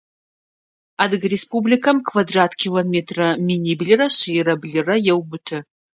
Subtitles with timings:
[1.03, 5.57] Адыгэ Республикэм квадрат километрэ миныблырэ шъийрэ блырэ еубыты.